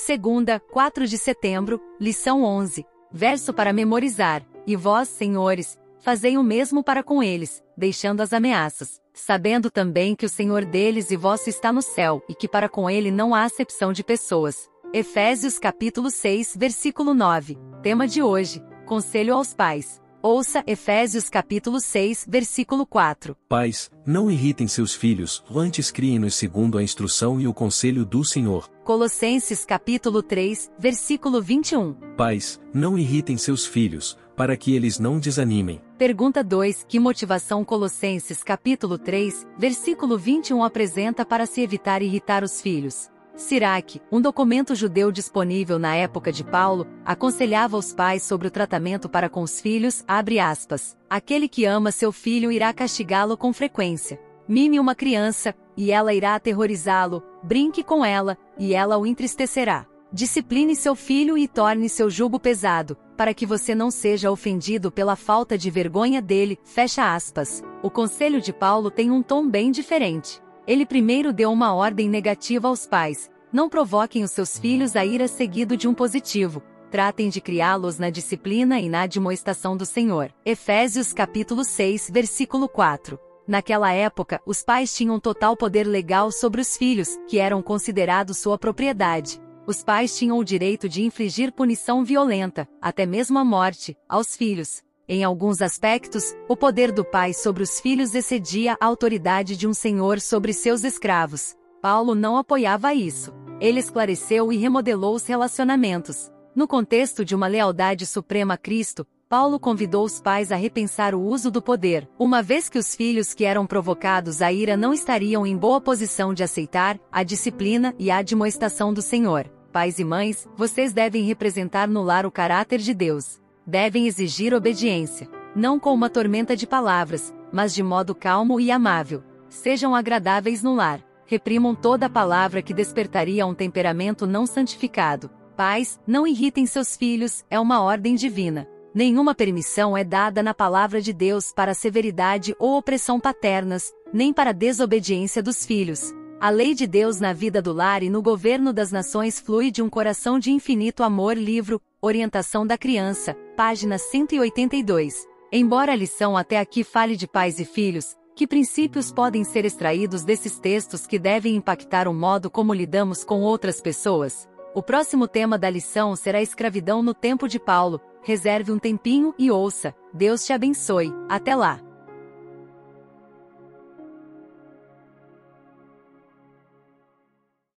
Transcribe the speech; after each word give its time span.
Segunda, 0.00 0.60
4 0.60 1.08
de 1.08 1.18
setembro, 1.18 1.80
lição 2.00 2.44
11. 2.44 2.86
Verso 3.10 3.52
para 3.52 3.72
memorizar. 3.72 4.46
E 4.64 4.76
vós, 4.76 5.08
senhores, 5.08 5.76
fazei 5.98 6.38
o 6.38 6.42
mesmo 6.42 6.84
para 6.84 7.02
com 7.02 7.20
eles, 7.20 7.60
deixando 7.76 8.20
as 8.20 8.32
ameaças, 8.32 9.00
sabendo 9.12 9.72
também 9.72 10.14
que 10.14 10.24
o 10.24 10.28
Senhor 10.28 10.64
deles 10.64 11.10
e 11.10 11.16
vosso 11.16 11.50
está 11.50 11.72
no 11.72 11.82
céu, 11.82 12.22
e 12.28 12.34
que 12.34 12.46
para 12.46 12.68
com 12.68 12.88
ele 12.88 13.10
não 13.10 13.34
há 13.34 13.42
acepção 13.42 13.92
de 13.92 14.04
pessoas. 14.04 14.70
Efésios 14.94 15.58
capítulo 15.58 16.10
6, 16.10 16.54
versículo 16.56 17.12
9. 17.12 17.58
Tema 17.82 18.06
de 18.06 18.22
hoje: 18.22 18.62
Conselho 18.86 19.34
aos 19.34 19.52
pais. 19.52 20.00
Ouça 20.20 20.64
Efésios 20.66 21.28
capítulo 21.28 21.78
6, 21.78 22.26
versículo 22.28 22.84
4. 22.84 23.36
Pais, 23.48 23.88
não 24.04 24.28
irritem 24.28 24.66
seus 24.66 24.92
filhos, 24.92 25.44
antes 25.54 25.92
criem-nos 25.92 26.34
segundo 26.34 26.76
a 26.76 26.82
instrução 26.82 27.40
e 27.40 27.46
o 27.46 27.54
conselho 27.54 28.04
do 28.04 28.24
Senhor. 28.24 28.68
Colossenses 28.82 29.64
capítulo 29.64 30.20
3, 30.20 30.72
versículo 30.76 31.40
21. 31.40 31.94
Pais, 32.16 32.60
não 32.74 32.98
irritem 32.98 33.36
seus 33.36 33.64
filhos, 33.64 34.18
para 34.34 34.56
que 34.56 34.74
eles 34.74 34.98
não 34.98 35.20
desanimem. 35.20 35.80
Pergunta 35.96 36.42
2. 36.42 36.84
Que 36.88 36.98
motivação 36.98 37.64
Colossenses 37.64 38.42
capítulo 38.42 38.98
3, 38.98 39.46
versículo 39.56 40.18
21 40.18 40.64
apresenta 40.64 41.24
para 41.24 41.46
se 41.46 41.60
evitar 41.60 42.02
irritar 42.02 42.42
os 42.42 42.60
filhos? 42.60 43.08
Sirac, 43.38 44.02
um 44.10 44.20
documento 44.20 44.74
judeu 44.74 45.12
disponível 45.12 45.78
na 45.78 45.94
época 45.94 46.32
de 46.32 46.42
Paulo, 46.42 46.84
aconselhava 47.04 47.76
os 47.76 47.94
pais 47.94 48.24
sobre 48.24 48.48
o 48.48 48.50
tratamento 48.50 49.08
para 49.08 49.28
com 49.28 49.42
os 49.42 49.60
filhos, 49.60 50.02
abre 50.08 50.40
aspas, 50.40 50.96
aquele 51.08 51.48
que 51.48 51.64
ama 51.64 51.92
seu 51.92 52.10
filho 52.10 52.50
irá 52.50 52.72
castigá-lo 52.72 53.36
com 53.36 53.52
frequência. 53.52 54.20
Mime 54.48 54.80
uma 54.80 54.92
criança, 54.92 55.54
e 55.76 55.92
ela 55.92 56.12
irá 56.12 56.34
aterrorizá-lo, 56.34 57.22
brinque 57.40 57.84
com 57.84 58.04
ela, 58.04 58.36
e 58.58 58.74
ela 58.74 58.98
o 58.98 59.06
entristecerá. 59.06 59.86
Discipline 60.12 60.74
seu 60.74 60.96
filho 60.96 61.38
e 61.38 61.46
torne 61.46 61.88
seu 61.88 62.10
jugo 62.10 62.40
pesado, 62.40 62.96
para 63.16 63.32
que 63.32 63.46
você 63.46 63.72
não 63.72 63.88
seja 63.88 64.32
ofendido 64.32 64.90
pela 64.90 65.14
falta 65.14 65.56
de 65.56 65.70
vergonha 65.70 66.20
dele, 66.20 66.58
fecha 66.64 67.14
aspas. 67.14 67.62
O 67.84 67.90
conselho 67.90 68.40
de 68.40 68.52
Paulo 68.52 68.90
tem 68.90 69.12
um 69.12 69.22
tom 69.22 69.48
bem 69.48 69.70
diferente. 69.70 70.42
Ele 70.68 70.84
primeiro 70.84 71.32
deu 71.32 71.50
uma 71.50 71.74
ordem 71.74 72.10
negativa 72.10 72.68
aos 72.68 72.86
pais: 72.86 73.30
não 73.50 73.70
provoquem 73.70 74.22
os 74.22 74.32
seus 74.32 74.58
filhos 74.58 74.96
a 74.96 75.04
ira 75.04 75.26
seguido 75.26 75.78
de 75.78 75.88
um 75.88 75.94
positivo. 75.94 76.62
Tratem 76.90 77.30
de 77.30 77.40
criá-los 77.40 77.98
na 77.98 78.10
disciplina 78.10 78.78
e 78.78 78.86
na 78.86 79.02
admoestação 79.02 79.78
do 79.78 79.86
Senhor. 79.86 80.30
Efésios 80.44 81.14
capítulo 81.14 81.64
6, 81.64 82.10
versículo 82.12 82.68
4. 82.68 83.18
Naquela 83.46 83.92
época, 83.94 84.42
os 84.44 84.62
pais 84.62 84.94
tinham 84.94 85.18
total 85.18 85.56
poder 85.56 85.84
legal 85.86 86.30
sobre 86.30 86.60
os 86.60 86.76
filhos, 86.76 87.18
que 87.26 87.38
eram 87.38 87.62
considerados 87.62 88.36
sua 88.36 88.58
propriedade. 88.58 89.40
Os 89.66 89.82
pais 89.82 90.18
tinham 90.18 90.38
o 90.38 90.44
direito 90.44 90.86
de 90.86 91.02
infligir 91.02 91.50
punição 91.50 92.04
violenta, 92.04 92.68
até 92.80 93.06
mesmo 93.06 93.38
a 93.38 93.44
morte, 93.44 93.96
aos 94.06 94.36
filhos. 94.36 94.82
Em 95.10 95.24
alguns 95.24 95.62
aspectos, 95.62 96.36
o 96.46 96.54
poder 96.54 96.92
do 96.92 97.02
pai 97.02 97.32
sobre 97.32 97.62
os 97.62 97.80
filhos 97.80 98.14
excedia 98.14 98.76
a 98.78 98.84
autoridade 98.84 99.56
de 99.56 99.66
um 99.66 99.72
senhor 99.72 100.20
sobre 100.20 100.52
seus 100.52 100.84
escravos. 100.84 101.56
Paulo 101.80 102.14
não 102.14 102.36
apoiava 102.36 102.92
isso. 102.92 103.32
Ele 103.58 103.80
esclareceu 103.80 104.52
e 104.52 104.58
remodelou 104.58 105.14
os 105.14 105.26
relacionamentos. 105.26 106.30
No 106.54 106.68
contexto 106.68 107.24
de 107.24 107.34
uma 107.34 107.46
lealdade 107.46 108.04
suprema 108.04 108.52
a 108.52 108.58
Cristo, 108.58 109.06
Paulo 109.30 109.58
convidou 109.58 110.04
os 110.04 110.20
pais 110.20 110.52
a 110.52 110.56
repensar 110.56 111.14
o 111.14 111.22
uso 111.22 111.50
do 111.50 111.62
poder, 111.62 112.06
uma 112.18 112.42
vez 112.42 112.68
que 112.68 112.78
os 112.78 112.94
filhos 112.94 113.32
que 113.32 113.46
eram 113.46 113.66
provocados 113.66 114.42
à 114.42 114.52
ira 114.52 114.76
não 114.76 114.92
estariam 114.92 115.46
em 115.46 115.56
boa 115.56 115.80
posição 115.80 116.34
de 116.34 116.42
aceitar 116.42 117.00
a 117.10 117.22
disciplina 117.22 117.94
e 117.98 118.10
a 118.10 118.18
admoestação 118.18 118.92
do 118.92 119.00
Senhor. 119.00 119.50
Pais 119.72 119.98
e 119.98 120.04
mães, 120.04 120.46
vocês 120.54 120.92
devem 120.92 121.24
representar 121.24 121.88
no 121.88 122.02
lar 122.02 122.26
o 122.26 122.30
caráter 122.30 122.78
de 122.78 122.92
Deus 122.92 123.40
devem 123.68 124.06
exigir 124.06 124.54
obediência, 124.54 125.28
não 125.54 125.78
com 125.78 125.92
uma 125.92 126.08
tormenta 126.08 126.56
de 126.56 126.66
palavras, 126.66 127.34
mas 127.52 127.74
de 127.74 127.82
modo 127.82 128.14
calmo 128.14 128.58
e 128.58 128.70
amável. 128.70 129.22
Sejam 129.50 129.94
agradáveis 129.94 130.62
no 130.62 130.74
lar. 130.74 131.04
Reprimam 131.26 131.74
toda 131.74 132.08
palavra 132.08 132.62
que 132.62 132.72
despertaria 132.72 133.46
um 133.46 133.54
temperamento 133.54 134.26
não 134.26 134.46
santificado. 134.46 135.30
Pais, 135.54 136.00
não 136.06 136.26
irritem 136.26 136.64
seus 136.64 136.96
filhos, 136.96 137.44
é 137.50 137.60
uma 137.60 137.82
ordem 137.82 138.14
divina. 138.14 138.66
Nenhuma 138.94 139.34
permissão 139.34 139.94
é 139.94 140.02
dada 140.02 140.42
na 140.42 140.54
palavra 140.54 141.02
de 141.02 141.12
Deus 141.12 141.52
para 141.52 141.74
severidade 141.74 142.56
ou 142.58 142.78
opressão 142.78 143.20
paternas, 143.20 143.92
nem 144.10 144.32
para 144.32 144.52
desobediência 144.52 145.42
dos 145.42 145.66
filhos. 145.66 146.14
A 146.40 146.48
lei 146.48 146.72
de 146.72 146.86
Deus 146.86 147.20
na 147.20 147.34
vida 147.34 147.60
do 147.60 147.72
lar 147.74 148.02
e 148.02 148.08
no 148.08 148.22
governo 148.22 148.72
das 148.72 148.90
nações 148.90 149.38
flui 149.38 149.70
de 149.70 149.82
um 149.82 149.90
coração 149.90 150.38
de 150.38 150.50
infinito 150.50 151.02
amor. 151.02 151.36
Livro 151.36 151.82
Orientação 152.00 152.64
da 152.64 152.78
Criança, 152.78 153.34
página 153.56 153.98
182. 153.98 155.26
Embora 155.52 155.90
a 155.90 155.96
lição 155.96 156.36
até 156.36 156.60
aqui 156.60 156.84
fale 156.84 157.16
de 157.16 157.26
pais 157.26 157.58
e 157.58 157.64
filhos, 157.64 158.16
que 158.36 158.46
princípios 158.46 159.10
podem 159.10 159.42
ser 159.42 159.64
extraídos 159.64 160.22
desses 160.22 160.60
textos 160.60 161.08
que 161.08 161.18
devem 161.18 161.56
impactar 161.56 162.06
o 162.06 162.14
modo 162.14 162.48
como 162.48 162.72
lidamos 162.72 163.24
com 163.24 163.40
outras 163.40 163.80
pessoas? 163.80 164.48
O 164.76 164.82
próximo 164.82 165.26
tema 165.26 165.58
da 165.58 165.68
lição 165.68 166.14
será 166.14 166.40
escravidão 166.40 167.02
no 167.02 167.12
tempo 167.12 167.48
de 167.48 167.58
Paulo. 167.58 168.00
Reserve 168.22 168.70
um 168.70 168.78
tempinho 168.78 169.34
e 169.36 169.50
ouça. 169.50 169.92
Deus 170.14 170.46
te 170.46 170.52
abençoe. 170.52 171.12
Até 171.28 171.56
lá! 171.56 171.87